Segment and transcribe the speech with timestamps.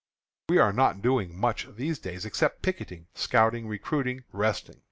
[0.49, 4.79] We are not doing much these days, except picketing, scouting, recruiting, resting.